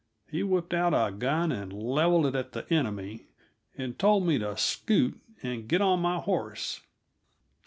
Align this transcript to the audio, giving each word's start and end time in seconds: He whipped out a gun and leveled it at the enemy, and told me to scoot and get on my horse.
He 0.27 0.41
whipped 0.41 0.73
out 0.73 0.95
a 0.95 1.11
gun 1.11 1.51
and 1.51 1.71
leveled 1.71 2.25
it 2.25 2.33
at 2.33 2.53
the 2.53 2.65
enemy, 2.73 3.27
and 3.77 3.99
told 3.99 4.25
me 4.25 4.39
to 4.39 4.57
scoot 4.57 5.21
and 5.43 5.67
get 5.67 5.79
on 5.79 5.99
my 5.99 6.17
horse. 6.17 6.81